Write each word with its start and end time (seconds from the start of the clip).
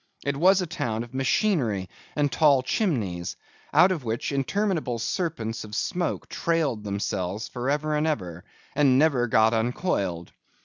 It 0.25 0.35
was 0.35 0.63
a 0.63 0.65
town 0.65 1.03
of 1.03 1.13
machinery 1.13 1.87
and 2.15 2.31
tall 2.31 2.63
chimneys, 2.63 3.37
out 3.71 3.91
of 3.91 4.03
which 4.03 4.31
interminable 4.31 4.97
serpents 4.97 5.63
of 5.63 5.75
smoke 5.75 6.27
trailed 6.27 6.83
themselves 6.83 7.47
for 7.47 7.69
ever 7.69 7.95
and 7.95 8.07
ever, 8.07 8.43
and 8.75 8.97
never 8.97 9.27
got 9.27 9.53
uncoiled. 9.53 10.31